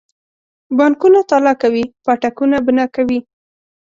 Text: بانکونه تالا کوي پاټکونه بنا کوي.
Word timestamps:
بانکونه 0.77 1.19
تالا 1.29 1.53
کوي 1.61 1.83
پاټکونه 2.05 2.57
بنا 2.65 2.85
کوي. 2.95 3.19